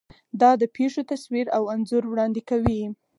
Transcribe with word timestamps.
دا 0.41 0.51
د 0.61 0.63
پېښو 0.75 1.01
تصویر 1.11 1.45
او 1.57 1.63
انځور 1.73 2.03
وړاندې 2.07 2.41
کوي. 2.49 2.81